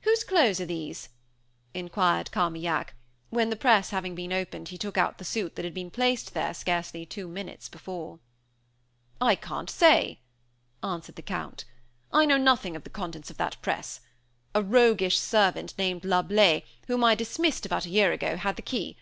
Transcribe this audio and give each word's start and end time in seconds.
Whose 0.00 0.24
clothes 0.24 0.58
are 0.60 0.66
these?" 0.66 1.10
inquired 1.74 2.32
Carmaignac, 2.32 2.92
when, 3.28 3.50
the 3.50 3.54
press 3.54 3.90
having 3.90 4.16
been 4.16 4.32
opened, 4.32 4.70
he 4.70 4.76
took 4.76 4.98
out 4.98 5.18
the 5.18 5.24
suit 5.24 5.54
that 5.54 5.64
had 5.64 5.74
been 5.74 5.92
placed 5.92 6.34
there 6.34 6.52
scarcely 6.54 7.06
two 7.06 7.28
minutes 7.28 7.70
since. 7.72 8.18
"I 9.20 9.36
can't 9.36 9.70
say," 9.70 10.18
answered 10.82 11.14
the 11.14 11.22
Count. 11.22 11.66
"I 12.12 12.26
know 12.26 12.36
nothing 12.36 12.74
of 12.74 12.82
the 12.82 12.90
contents 12.90 13.30
of 13.30 13.36
that 13.36 13.62
press. 13.62 14.00
A 14.56 14.60
roguish 14.64 15.20
servant, 15.20 15.74
named 15.78 16.02
Lablais, 16.02 16.64
whom 16.88 17.04
I 17.04 17.14
dismissed 17.14 17.64
about 17.64 17.86
a 17.86 17.90
year 17.90 18.10
ago, 18.10 18.34
had 18.36 18.56
the 18.56 18.62
key. 18.62 18.96